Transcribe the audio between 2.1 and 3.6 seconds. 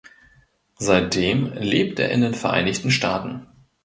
den Vereinigten Staaten.